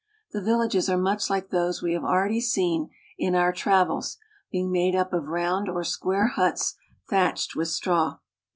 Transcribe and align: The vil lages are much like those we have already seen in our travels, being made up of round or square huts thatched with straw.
The 0.31 0.41
vil 0.41 0.57
lages 0.61 0.89
are 0.91 0.97
much 0.97 1.29
like 1.29 1.51
those 1.51 1.83
we 1.83 1.93
have 1.93 2.03
already 2.03 2.41
seen 2.41 2.89
in 3.19 3.35
our 3.35 3.53
travels, 3.53 4.17
being 4.51 4.71
made 4.71 4.95
up 4.95 5.13
of 5.13 5.27
round 5.27 5.69
or 5.69 5.83
square 5.83 6.29
huts 6.29 6.73
thatched 7.07 7.55
with 7.55 7.67
straw. 7.67 8.17